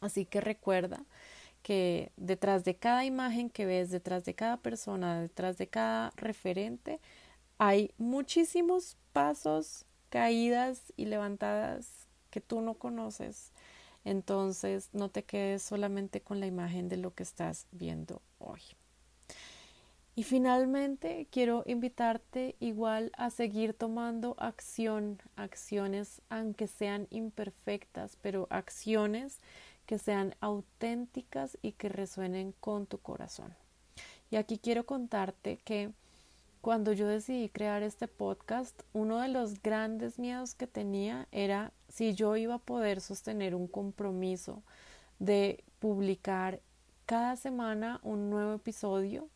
Así 0.00 0.24
que 0.24 0.40
recuerda 0.40 1.04
que 1.66 2.12
detrás 2.16 2.62
de 2.62 2.76
cada 2.76 3.04
imagen 3.04 3.50
que 3.50 3.66
ves, 3.66 3.90
detrás 3.90 4.24
de 4.24 4.36
cada 4.36 4.56
persona, 4.56 5.20
detrás 5.20 5.58
de 5.58 5.66
cada 5.66 6.12
referente, 6.14 7.00
hay 7.58 7.90
muchísimos 7.98 8.96
pasos, 9.12 9.84
caídas 10.08 10.92
y 10.96 11.06
levantadas 11.06 12.06
que 12.30 12.40
tú 12.40 12.60
no 12.60 12.74
conoces. 12.74 13.50
Entonces 14.04 14.90
no 14.92 15.08
te 15.08 15.24
quedes 15.24 15.60
solamente 15.60 16.20
con 16.20 16.38
la 16.38 16.46
imagen 16.46 16.88
de 16.88 16.98
lo 16.98 17.12
que 17.16 17.24
estás 17.24 17.66
viendo 17.72 18.22
hoy. 18.38 18.60
Y 20.14 20.22
finalmente 20.22 21.26
quiero 21.32 21.64
invitarte 21.66 22.54
igual 22.60 23.10
a 23.18 23.28
seguir 23.30 23.74
tomando 23.74 24.36
acción, 24.38 25.20
acciones 25.34 26.22
aunque 26.28 26.68
sean 26.68 27.08
imperfectas, 27.10 28.16
pero 28.22 28.46
acciones 28.50 29.40
que 29.86 29.98
sean 29.98 30.34
auténticas 30.40 31.56
y 31.62 31.72
que 31.72 31.88
resuenen 31.88 32.52
con 32.60 32.86
tu 32.86 32.98
corazón. 32.98 33.54
Y 34.30 34.36
aquí 34.36 34.58
quiero 34.58 34.84
contarte 34.84 35.58
que 35.64 35.90
cuando 36.60 36.92
yo 36.92 37.06
decidí 37.06 37.48
crear 37.48 37.84
este 37.84 38.08
podcast, 38.08 38.82
uno 38.92 39.20
de 39.20 39.28
los 39.28 39.62
grandes 39.62 40.18
miedos 40.18 40.54
que 40.54 40.66
tenía 40.66 41.28
era 41.30 41.72
si 41.88 42.14
yo 42.14 42.36
iba 42.36 42.54
a 42.54 42.58
poder 42.58 43.00
sostener 43.00 43.54
un 43.54 43.68
compromiso 43.68 44.62
de 45.20 45.62
publicar 45.78 46.60
cada 47.06 47.36
semana 47.36 48.00
un 48.02 48.30
nuevo 48.30 48.54
episodio 48.54 49.28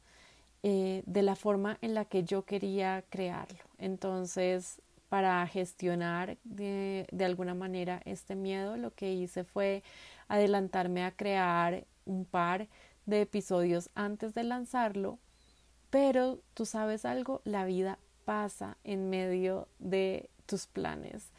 eh, 0.65 1.05
de 1.07 1.23
la 1.23 1.37
forma 1.37 1.79
en 1.83 1.95
la 1.95 2.05
que 2.05 2.25
yo 2.25 2.45
quería 2.45 3.05
crearlo. 3.09 3.61
Entonces, 3.79 4.83
para 5.09 5.47
gestionar 5.47 6.37
de, 6.43 7.07
de 7.13 7.25
alguna 7.25 7.55
manera 7.55 8.03
este 8.05 8.35
miedo, 8.35 8.77
lo 8.77 8.93
que 8.93 9.13
hice 9.13 9.45
fue 9.45 9.85
adelantarme 10.31 11.05
a 11.05 11.11
crear 11.11 11.87
un 12.07 12.25
par 12.25 12.69
de 13.05 13.21
episodios 13.21 13.91
antes 13.95 14.33
de 14.33 14.45
lanzarlo, 14.45 15.19
pero 15.91 16.41
tú 16.55 16.65
sabes 16.65 17.05
algo, 17.05 17.43
la 17.45 17.65
vida 17.65 17.99
pasa 18.25 18.79
en 18.85 19.11
medio 19.11 19.67
de 19.81 20.31
tus 20.47 20.67
planes 20.67 21.33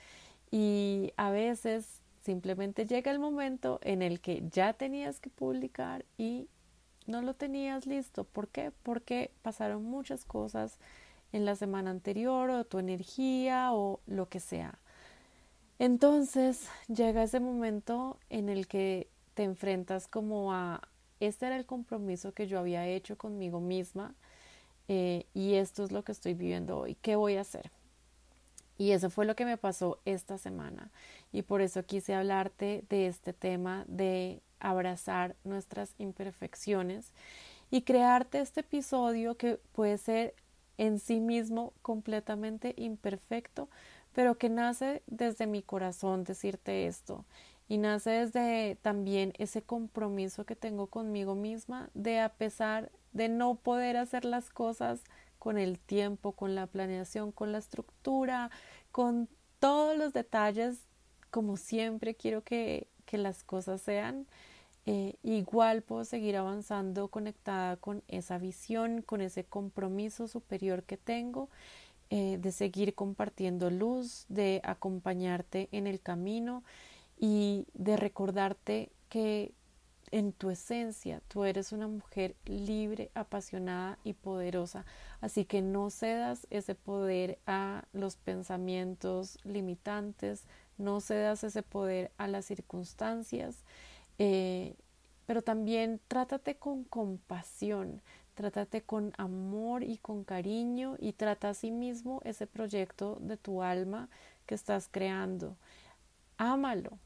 y 0.51 1.13
a 1.15 1.31
veces 1.31 2.01
simplemente 2.21 2.85
llega 2.85 3.11
el 3.11 3.19
momento 3.19 3.79
en 3.81 4.01
el 4.01 4.19
que 4.19 4.43
ya 4.51 4.73
tenías 4.73 5.21
que 5.21 5.29
publicar 5.29 6.05
y 6.17 6.49
no 7.07 7.21
lo 7.21 7.33
tenías 7.33 7.85
listo. 7.85 8.25
¿Por 8.25 8.49
qué? 8.49 8.71
Porque 8.83 9.31
pasaron 9.41 9.83
muchas 9.85 10.25
cosas 10.25 10.77
en 11.31 11.45
la 11.45 11.55
semana 11.55 11.91
anterior 11.91 12.49
o 12.49 12.65
tu 12.65 12.77
energía 12.77 13.73
o 13.73 14.01
lo 14.05 14.27
que 14.27 14.41
sea. 14.41 14.80
Entonces 15.81 16.69
llega 16.89 17.23
ese 17.23 17.39
momento 17.39 18.19
en 18.29 18.49
el 18.49 18.67
que 18.67 19.07
te 19.33 19.41
enfrentas 19.41 20.07
como 20.07 20.53
a, 20.53 20.87
este 21.19 21.47
era 21.47 21.57
el 21.57 21.65
compromiso 21.65 22.35
que 22.35 22.45
yo 22.45 22.59
había 22.59 22.85
hecho 22.85 23.17
conmigo 23.17 23.59
misma 23.59 24.13
eh, 24.89 25.25
y 25.33 25.55
esto 25.55 25.83
es 25.83 25.91
lo 25.91 26.03
que 26.03 26.11
estoy 26.11 26.35
viviendo 26.35 26.77
hoy, 26.77 26.93
¿qué 27.01 27.15
voy 27.15 27.37
a 27.37 27.41
hacer? 27.41 27.71
Y 28.77 28.91
eso 28.91 29.09
fue 29.09 29.25
lo 29.25 29.35
que 29.35 29.43
me 29.43 29.57
pasó 29.57 29.97
esta 30.05 30.37
semana 30.37 30.91
y 31.31 31.41
por 31.41 31.63
eso 31.63 31.83
quise 31.83 32.13
hablarte 32.13 32.83
de 32.87 33.07
este 33.07 33.33
tema 33.33 33.83
de 33.87 34.39
abrazar 34.59 35.35
nuestras 35.43 35.95
imperfecciones 35.97 37.11
y 37.71 37.81
crearte 37.81 38.39
este 38.39 38.59
episodio 38.59 39.35
que 39.35 39.57
puede 39.71 39.97
ser 39.97 40.35
en 40.77 40.99
sí 40.99 41.19
mismo 41.19 41.73
completamente 41.81 42.73
imperfecto, 42.77 43.69
pero 44.13 44.37
que 44.37 44.49
nace 44.49 45.03
desde 45.07 45.47
mi 45.47 45.61
corazón 45.61 46.23
decirte 46.23 46.87
esto 46.87 47.25
y 47.67 47.77
nace 47.77 48.09
desde 48.09 48.75
también 48.81 49.33
ese 49.37 49.61
compromiso 49.61 50.45
que 50.45 50.55
tengo 50.55 50.87
conmigo 50.87 51.35
misma 51.35 51.89
de 51.93 52.19
a 52.19 52.29
pesar 52.29 52.91
de 53.13 53.29
no 53.29 53.55
poder 53.55 53.97
hacer 53.97 54.25
las 54.25 54.49
cosas 54.49 55.01
con 55.39 55.57
el 55.57 55.79
tiempo, 55.79 56.33
con 56.33 56.53
la 56.53 56.67
planeación, 56.67 57.31
con 57.31 57.51
la 57.51 57.57
estructura, 57.57 58.51
con 58.91 59.27
todos 59.59 59.97
los 59.97 60.13
detalles 60.13 60.79
como 61.31 61.57
siempre 61.57 62.13
quiero 62.13 62.43
que, 62.43 62.87
que 63.05 63.17
las 63.17 63.43
cosas 63.43 63.81
sean, 63.81 64.27
eh, 64.85 65.15
igual 65.23 65.81
puedo 65.83 66.03
seguir 66.03 66.35
avanzando 66.35 67.07
conectada 67.07 67.77
con 67.77 68.03
esa 68.07 68.37
visión, 68.37 69.01
con 69.01 69.21
ese 69.21 69.43
compromiso 69.43 70.27
superior 70.27 70.83
que 70.83 70.97
tengo 70.97 71.49
eh, 72.13 72.37
de 72.41 72.51
seguir 72.51 72.93
compartiendo 72.93 73.69
luz, 73.69 74.25
de 74.27 74.59
acompañarte 74.65 75.69
en 75.71 75.87
el 75.87 76.01
camino 76.01 76.61
y 77.17 77.65
de 77.73 77.95
recordarte 77.95 78.91
que 79.07 79.53
en 80.11 80.33
tu 80.33 80.49
esencia 80.49 81.21
tú 81.29 81.45
eres 81.45 81.71
una 81.71 81.87
mujer 81.87 82.35
libre, 82.43 83.11
apasionada 83.15 83.97
y 84.03 84.11
poderosa. 84.11 84.85
Así 85.21 85.45
que 85.45 85.61
no 85.61 85.89
cedas 85.89 86.47
ese 86.49 86.75
poder 86.75 87.39
a 87.47 87.85
los 87.93 88.17
pensamientos 88.17 89.39
limitantes, 89.45 90.43
no 90.77 90.99
cedas 90.99 91.45
ese 91.45 91.63
poder 91.63 92.11
a 92.17 92.27
las 92.27 92.43
circunstancias, 92.43 93.63
eh, 94.19 94.75
pero 95.25 95.41
también 95.41 96.01
trátate 96.09 96.55
con 96.55 96.83
compasión, 96.83 98.01
trátate 98.33 98.81
con 98.81 99.13
amor 99.17 99.83
y 99.83 99.97
con 99.97 100.23
cariño 100.23 100.95
y 100.99 101.13
trata 101.13 101.49
a 101.49 101.53
sí 101.53 101.71
mismo 101.71 102.21
ese 102.23 102.47
proyecto 102.47 103.17
de 103.21 103.37
tu 103.37 103.61
alma 103.61 104.09
que 104.45 104.55
estás 104.55 104.87
creando. 104.89 105.57
Ámalo, 106.37 106.97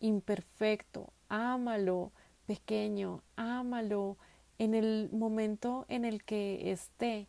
imperfecto, 0.00 1.12
ámalo, 1.28 2.12
pequeño, 2.46 3.22
ámalo 3.36 4.16
en 4.58 4.74
el 4.74 5.08
momento 5.12 5.86
en 5.88 6.04
el 6.04 6.22
que 6.24 6.70
esté. 6.70 7.28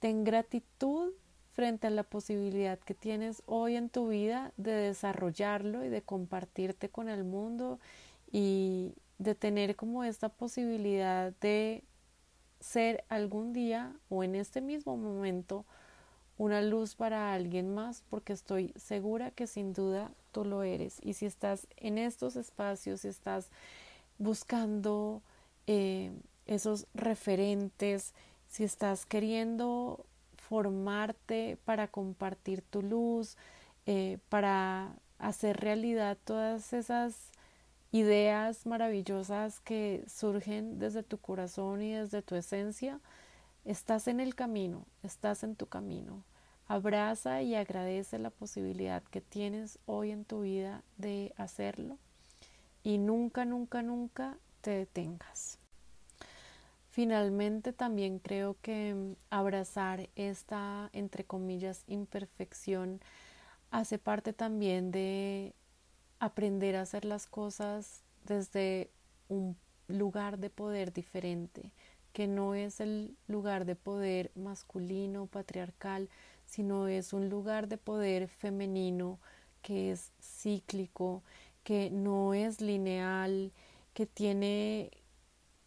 Ten 0.00 0.24
gratitud 0.24 1.12
frente 1.52 1.86
a 1.86 1.90
la 1.90 2.04
posibilidad 2.04 2.78
que 2.78 2.94
tienes 2.94 3.42
hoy 3.46 3.76
en 3.76 3.90
tu 3.90 4.08
vida 4.08 4.52
de 4.56 4.72
desarrollarlo 4.72 5.84
y 5.84 5.88
de 5.88 6.02
compartirte 6.02 6.88
con 6.88 7.08
el 7.08 7.24
mundo 7.24 7.78
y 8.32 8.94
de 9.18 9.34
tener 9.34 9.76
como 9.76 10.04
esta 10.04 10.28
posibilidad 10.28 11.32
de 11.40 11.84
ser 12.60 13.04
algún 13.08 13.52
día 13.52 13.92
o 14.08 14.22
en 14.22 14.34
este 14.34 14.60
mismo 14.60 14.96
momento 14.96 15.64
una 16.36 16.62
luz 16.62 16.94
para 16.94 17.34
alguien 17.34 17.74
más 17.74 18.02
porque 18.08 18.32
estoy 18.32 18.72
segura 18.76 19.30
que 19.30 19.46
sin 19.46 19.72
duda 19.72 20.10
tú 20.32 20.44
lo 20.44 20.62
eres. 20.62 20.98
Y 21.02 21.14
si 21.14 21.26
estás 21.26 21.66
en 21.76 21.98
estos 21.98 22.36
espacios 22.36 23.02
si 23.02 23.08
estás 23.08 23.50
buscando 24.18 25.22
eh, 25.66 26.12
esos 26.46 26.86
referentes 26.94 28.14
si 28.48 28.64
estás 28.64 29.06
queriendo 29.06 30.04
formarte 30.36 31.58
para 31.64 31.88
compartir 31.88 32.62
tu 32.62 32.82
luz 32.82 33.36
eh, 33.86 34.18
para 34.28 34.94
hacer 35.18 35.58
realidad 35.58 36.18
todas 36.24 36.72
esas 36.72 37.30
ideas 37.92 38.66
maravillosas 38.66 39.60
que 39.60 40.04
surgen 40.06 40.78
desde 40.78 41.02
tu 41.02 41.18
corazón 41.18 41.82
y 41.82 41.92
desde 41.92 42.22
tu 42.22 42.34
esencia, 42.34 43.00
estás 43.64 44.08
en 44.08 44.20
el 44.20 44.34
camino, 44.34 44.86
estás 45.02 45.42
en 45.42 45.56
tu 45.56 45.66
camino. 45.66 46.24
Abraza 46.66 47.42
y 47.42 47.56
agradece 47.56 48.18
la 48.18 48.30
posibilidad 48.30 49.02
que 49.02 49.20
tienes 49.20 49.78
hoy 49.86 50.12
en 50.12 50.24
tu 50.24 50.42
vida 50.42 50.84
de 50.98 51.34
hacerlo 51.36 51.98
y 52.84 52.98
nunca, 52.98 53.44
nunca, 53.44 53.82
nunca 53.82 54.38
te 54.60 54.70
detengas. 54.70 55.58
Finalmente 56.90 57.72
también 57.72 58.18
creo 58.18 58.56
que 58.62 59.14
abrazar 59.30 60.08
esta, 60.16 60.90
entre 60.92 61.24
comillas, 61.24 61.84
imperfección 61.86 63.00
hace 63.70 63.98
parte 63.98 64.32
también 64.32 64.90
de 64.90 65.54
aprender 66.20 66.76
a 66.76 66.82
hacer 66.82 67.04
las 67.04 67.26
cosas 67.26 68.04
desde 68.24 68.90
un 69.28 69.56
lugar 69.88 70.38
de 70.38 70.50
poder 70.50 70.92
diferente, 70.92 71.72
que 72.12 72.28
no 72.28 72.54
es 72.54 72.80
el 72.80 73.16
lugar 73.26 73.64
de 73.64 73.74
poder 73.74 74.30
masculino, 74.34 75.26
patriarcal, 75.26 76.08
sino 76.46 76.86
es 76.88 77.12
un 77.12 77.28
lugar 77.28 77.68
de 77.68 77.78
poder 77.78 78.28
femenino 78.28 79.18
que 79.62 79.90
es 79.90 80.12
cíclico, 80.20 81.22
que 81.64 81.90
no 81.90 82.34
es 82.34 82.60
lineal, 82.60 83.52
que 83.94 84.06
tiene 84.06 84.90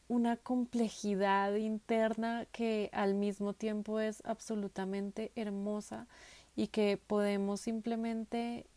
una 0.08 0.38
complejidad 0.38 1.56
interna 1.56 2.46
que 2.52 2.90
al 2.94 3.16
mismo 3.16 3.54
tiempo 3.54 4.00
es 4.00 4.22
absolutamente 4.26 5.32
hermosa 5.36 6.08
y 6.56 6.68
que 6.68 6.98
podemos 6.98 7.62
simplemente 7.62 8.68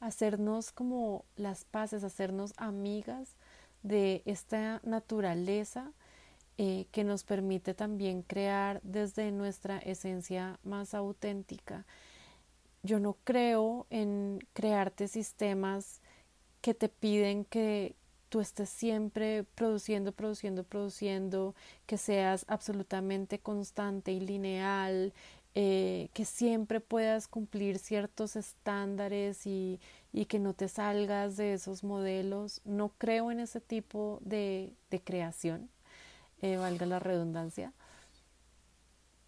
hacernos 0.00 0.72
como 0.72 1.24
las 1.36 1.64
paces, 1.64 2.04
hacernos 2.04 2.52
amigas 2.56 3.36
de 3.82 4.22
esta 4.24 4.80
naturaleza 4.84 5.92
eh, 6.58 6.86
que 6.90 7.04
nos 7.04 7.24
permite 7.24 7.74
también 7.74 8.22
crear 8.22 8.80
desde 8.82 9.30
nuestra 9.30 9.78
esencia 9.78 10.58
más 10.64 10.94
auténtica. 10.94 11.84
Yo 12.82 12.98
no 12.98 13.16
creo 13.24 13.86
en 13.90 14.38
crearte 14.54 15.08
sistemas 15.08 16.00
que 16.60 16.72
te 16.72 16.88
piden 16.88 17.44
que 17.44 17.94
tú 18.28 18.40
estés 18.40 18.68
siempre 18.68 19.44
produciendo, 19.54 20.12
produciendo, 20.12 20.64
produciendo, 20.64 21.54
que 21.86 21.98
seas 21.98 22.44
absolutamente 22.48 23.38
constante 23.38 24.12
y 24.12 24.20
lineal, 24.20 25.12
eh, 25.58 26.10
que 26.12 26.26
siempre 26.26 26.80
puedas 26.80 27.28
cumplir 27.28 27.78
ciertos 27.78 28.36
estándares 28.36 29.46
y, 29.46 29.80
y, 30.12 30.26
que 30.26 30.38
no 30.38 30.52
te 30.52 30.68
salgas 30.68 31.38
de 31.38 31.54
esos 31.54 31.82
modelos. 31.82 32.60
No 32.66 32.90
creo 32.98 33.30
en 33.30 33.40
ese 33.40 33.62
tipo 33.62 34.18
de, 34.20 34.74
de 34.90 35.00
creación, 35.00 35.70
eh, 36.42 36.58
valga 36.58 36.84
la 36.84 36.98
redundancia. 36.98 37.72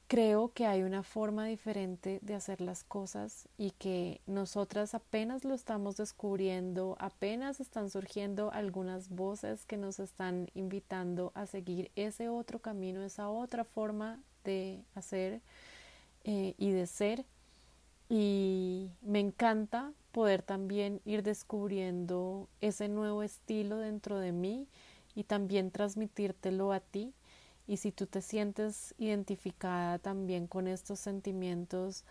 Creo 0.06 0.52
que 0.52 0.66
hay 0.66 0.82
una 0.82 1.02
forma 1.02 1.46
diferente 1.46 2.18
de 2.20 2.34
hacer 2.34 2.60
las 2.60 2.84
cosas 2.84 3.48
y 3.56 3.70
que 3.70 4.20
nosotras 4.26 4.94
apenas 4.94 5.44
lo 5.44 5.54
estamos 5.54 5.96
descubriendo, 5.96 6.98
apenas 7.00 7.58
están 7.58 7.88
surgiendo 7.88 8.52
algunas 8.52 9.08
voces 9.08 9.64
que 9.64 9.78
nos 9.78 9.98
están 9.98 10.50
invitando 10.52 11.32
a 11.34 11.46
seguir 11.46 11.90
ese 11.96 12.28
otro 12.28 12.58
camino, 12.58 13.02
esa 13.02 13.30
otra 13.30 13.64
forma 13.64 14.22
de 14.44 14.84
hacer 14.94 15.40
eh, 16.30 16.54
y 16.58 16.72
de 16.72 16.86
ser. 16.86 17.24
Y 18.10 18.90
me 19.00 19.18
encanta 19.18 19.94
poder 20.12 20.42
también 20.42 21.00
ir 21.06 21.22
descubriendo 21.22 22.50
ese 22.60 22.90
nuevo 22.90 23.22
estilo 23.22 23.78
dentro 23.78 24.18
de 24.18 24.32
mí 24.32 24.68
y 25.14 25.24
también 25.24 25.70
transmitírtelo 25.70 26.72
a 26.72 26.80
ti. 26.80 27.14
Y 27.66 27.78
si 27.78 27.92
tú 27.92 28.06
te 28.06 28.20
sientes 28.20 28.94
identificada 28.98 29.98
también 29.98 30.46
con 30.46 30.68
estos 30.68 31.00
sentimientos 31.00 32.04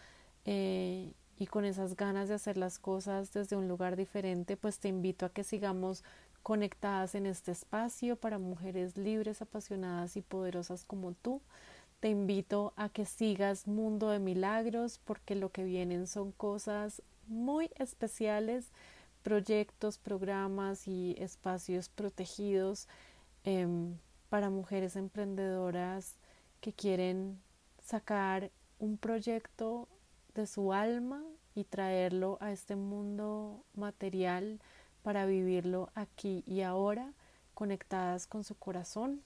eh, 0.45 1.13
y 1.37 1.45
con 1.45 1.63
esas 1.63 1.95
ganas 1.95 2.27
de 2.27 2.35
hacer 2.35 2.57
las 2.57 2.79
cosas 2.79 3.31
desde 3.33 3.55
un 3.55 3.67
lugar 3.67 3.95
diferente, 3.95 4.57
pues 4.57 4.79
te 4.79 4.87
invito 4.87 5.27
a 5.27 5.29
que 5.29 5.43
sigamos 5.43 6.03
conectadas 6.41 7.13
en 7.13 7.27
este 7.27 7.51
espacio 7.51 8.15
para 8.15 8.39
mujeres 8.39 8.97
libres, 8.97 9.43
apasionadas 9.43 10.17
y 10.17 10.21
poderosas 10.23 10.85
como 10.85 11.13
tú. 11.13 11.39
Te 11.99 12.09
invito 12.09 12.73
a 12.75 12.89
que 12.89 13.05
sigas 13.05 13.65
Mundo 13.65 14.09
de 14.09 14.19
Milagros 14.19 14.99
porque 15.03 15.33
lo 15.33 15.49
que 15.49 15.63
vienen 15.63 16.05
son 16.05 16.31
cosas 16.31 17.01
muy 17.25 17.71
especiales, 17.75 18.71
proyectos, 19.23 19.97
programas 19.97 20.87
y 20.87 21.15
espacios 21.17 21.89
protegidos 21.89 22.87
em, 23.43 23.97
para 24.29 24.51
mujeres 24.51 24.95
emprendedoras 24.95 26.17
que 26.61 26.71
quieren 26.71 27.41
sacar 27.83 28.51
un 28.77 28.99
proyecto 28.99 29.87
de 30.35 30.45
su 30.45 30.73
alma 30.73 31.23
y 31.55 31.63
traerlo 31.63 32.37
a 32.41 32.51
este 32.51 32.75
mundo 32.75 33.63
material 33.73 34.59
para 35.01 35.25
vivirlo 35.25 35.89
aquí 35.95 36.43
y 36.45 36.61
ahora 36.61 37.13
conectadas 37.55 38.27
con 38.27 38.43
su 38.43 38.53
corazón. 38.53 39.23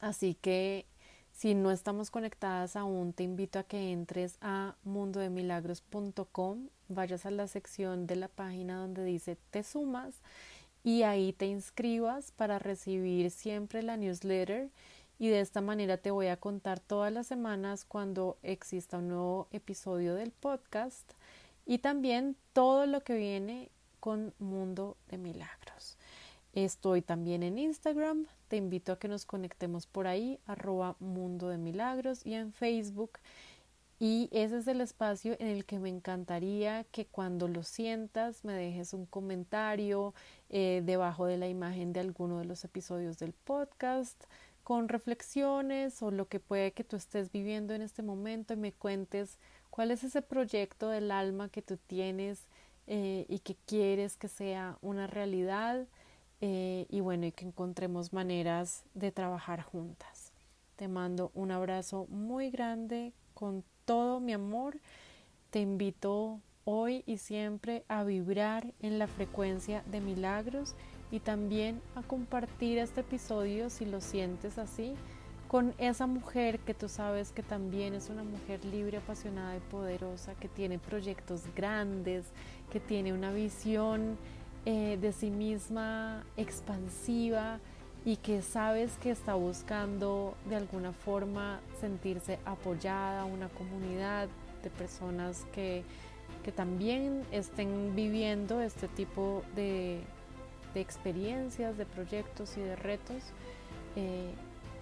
Así 0.00 0.34
que 0.34 0.86
si 1.32 1.54
no 1.54 1.70
estamos 1.70 2.10
conectadas 2.10 2.76
aún, 2.76 3.12
te 3.12 3.22
invito 3.22 3.58
a 3.58 3.64
que 3.64 3.90
entres 3.90 4.36
a 4.40 4.76
mundodemilagros.com, 4.84 6.68
vayas 6.88 7.26
a 7.26 7.30
la 7.30 7.48
sección 7.48 8.06
de 8.06 8.16
la 8.16 8.28
página 8.28 8.76
donde 8.78 9.04
dice 9.04 9.36
te 9.50 9.62
sumas 9.62 10.20
y 10.84 11.02
ahí 11.02 11.32
te 11.32 11.46
inscribas 11.46 12.32
para 12.32 12.58
recibir 12.58 13.30
siempre 13.30 13.82
la 13.82 13.96
newsletter 13.96 14.70
y 15.18 15.28
de 15.28 15.40
esta 15.40 15.60
manera 15.60 15.98
te 15.98 16.10
voy 16.10 16.26
a 16.26 16.36
contar 16.36 16.80
todas 16.80 17.12
las 17.12 17.26
semanas 17.26 17.84
cuando 17.84 18.38
exista 18.42 18.98
un 18.98 19.08
nuevo 19.08 19.48
episodio 19.52 20.14
del 20.14 20.32
podcast 20.32 21.12
y 21.64 21.78
también 21.78 22.36
todo 22.52 22.86
lo 22.86 23.02
que 23.02 23.14
viene 23.14 23.70
con 24.00 24.34
Mundo 24.38 24.96
de 25.08 25.18
Milagros. 25.18 25.96
Estoy 26.54 27.02
también 27.02 27.44
en 27.44 27.56
Instagram, 27.56 28.26
te 28.52 28.58
invito 28.58 28.92
a 28.92 28.98
que 28.98 29.08
nos 29.08 29.24
conectemos 29.24 29.86
por 29.86 30.06
ahí, 30.06 30.38
arroba 30.44 30.94
Mundo 31.00 31.48
de 31.48 31.56
Milagros 31.56 32.20
y 32.26 32.34
en 32.34 32.52
Facebook. 32.52 33.12
Y 33.98 34.28
ese 34.30 34.58
es 34.58 34.66
el 34.66 34.82
espacio 34.82 35.36
en 35.38 35.46
el 35.46 35.64
que 35.64 35.78
me 35.78 35.88
encantaría 35.88 36.84
que 36.92 37.06
cuando 37.06 37.48
lo 37.48 37.62
sientas 37.62 38.44
me 38.44 38.52
dejes 38.52 38.92
un 38.92 39.06
comentario 39.06 40.12
eh, 40.50 40.82
debajo 40.84 41.24
de 41.24 41.38
la 41.38 41.48
imagen 41.48 41.94
de 41.94 42.00
alguno 42.00 42.40
de 42.40 42.44
los 42.44 42.62
episodios 42.62 43.18
del 43.18 43.32
podcast 43.32 44.22
con 44.64 44.90
reflexiones 44.90 46.02
o 46.02 46.10
lo 46.10 46.28
que 46.28 46.38
puede 46.38 46.72
que 46.72 46.84
tú 46.84 46.96
estés 46.96 47.32
viviendo 47.32 47.72
en 47.72 47.80
este 47.80 48.02
momento 48.02 48.52
y 48.52 48.58
me 48.58 48.72
cuentes 48.72 49.38
cuál 49.70 49.90
es 49.90 50.04
ese 50.04 50.20
proyecto 50.20 50.90
del 50.90 51.10
alma 51.10 51.48
que 51.48 51.62
tú 51.62 51.78
tienes 51.78 52.44
eh, 52.86 53.24
y 53.30 53.38
que 53.38 53.56
quieres 53.64 54.18
que 54.18 54.28
sea 54.28 54.76
una 54.82 55.06
realidad 55.06 55.86
eh, 56.42 56.86
y 56.90 57.00
bueno, 57.00 57.24
y 57.24 57.32
que 57.32 57.46
encontremos 57.46 58.12
maneras 58.12 58.84
de 58.94 59.12
trabajar 59.12 59.62
juntas. 59.62 60.32
Te 60.74 60.88
mando 60.88 61.30
un 61.34 61.52
abrazo 61.52 62.06
muy 62.10 62.50
grande 62.50 63.12
con 63.32 63.64
todo 63.84 64.18
mi 64.18 64.32
amor. 64.32 64.80
Te 65.50 65.60
invito 65.60 66.40
hoy 66.64 67.04
y 67.06 67.18
siempre 67.18 67.84
a 67.86 68.02
vibrar 68.02 68.74
en 68.80 68.98
la 68.98 69.06
frecuencia 69.06 69.84
de 69.86 70.00
milagros 70.00 70.74
y 71.12 71.20
también 71.20 71.80
a 71.94 72.02
compartir 72.02 72.78
este 72.78 73.02
episodio 73.02 73.70
si 73.70 73.84
lo 73.84 74.00
sientes 74.00 74.58
así 74.58 74.96
con 75.52 75.74
esa 75.76 76.06
mujer 76.06 76.60
que 76.60 76.72
tú 76.72 76.88
sabes 76.88 77.30
que 77.30 77.42
también 77.42 77.92
es 77.92 78.08
una 78.08 78.24
mujer 78.24 78.64
libre, 78.64 78.96
apasionada 78.96 79.54
y 79.54 79.60
poderosa, 79.60 80.34
que 80.36 80.48
tiene 80.48 80.78
proyectos 80.78 81.42
grandes, 81.54 82.24
que 82.70 82.80
tiene 82.80 83.12
una 83.12 83.32
visión 83.32 84.16
eh, 84.64 84.98
de 85.00 85.12
sí 85.12 85.30
misma 85.30 86.24
expansiva 86.36 87.58
y 88.04 88.16
que 88.16 88.42
sabes 88.42 88.96
que 88.98 89.10
está 89.10 89.34
buscando 89.34 90.36
de 90.48 90.56
alguna 90.56 90.92
forma 90.92 91.60
sentirse 91.80 92.38
apoyada, 92.44 93.24
una 93.24 93.48
comunidad 93.48 94.28
de 94.62 94.70
personas 94.70 95.44
que, 95.52 95.84
también 96.56 97.22
estén 97.30 97.94
viviendo 97.94 98.60
este 98.60 98.88
tipo 98.88 99.44
de, 99.54 100.00
experiencias, 100.74 101.76
de 101.78 101.86
proyectos 101.86 102.56
y 102.56 102.60
de 102.60 102.74
retos 102.74 103.22
eh, 103.94 104.32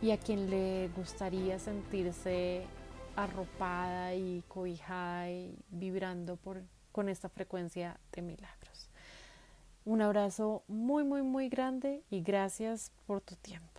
y 0.00 0.12
a 0.12 0.16
quien 0.16 0.48
le 0.48 0.88
gustaría 0.96 1.58
sentirse 1.58 2.64
arropada 3.16 4.14
y 4.14 4.42
cobijada 4.48 5.30
y 5.30 5.54
vibrando 5.70 6.36
por, 6.36 6.62
con 6.92 7.08
esta 7.08 7.28
frecuencia 7.28 7.98
de 8.12 8.22
milagros. 8.22 8.59
Un 9.90 10.02
abrazo 10.02 10.62
muy, 10.68 11.02
muy, 11.02 11.22
muy 11.22 11.48
grande 11.48 12.04
y 12.10 12.20
gracias 12.20 12.92
por 13.08 13.20
tu 13.22 13.34
tiempo. 13.34 13.69